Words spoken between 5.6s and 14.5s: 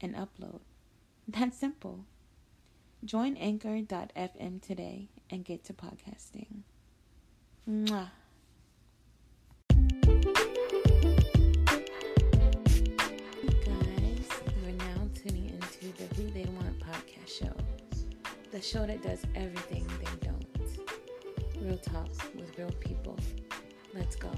to podcasting. Mwah. Guys,